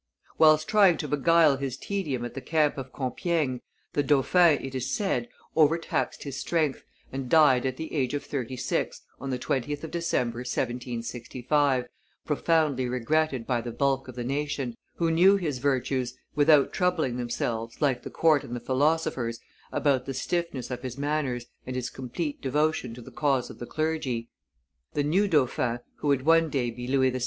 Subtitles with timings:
[0.39, 3.59] Whilst trying to beguile his tedium at the camp of Compiegne,
[3.93, 6.81] the dauphin, it is said, overtaxed his strength,
[7.11, 11.85] and died at the age of thirty six on the 20th of December, 1765,
[12.25, 17.79] profoundly regretted by the bulk of the nation, who knew his virtues without troubling themselves,
[17.79, 19.39] like the court and the philosophers,
[19.71, 23.67] about the stiffness of his manners and his complete devotion to the cause of the
[23.67, 24.29] clergy.
[24.95, 27.19] The new dauphin, who would one day be Louis XVI.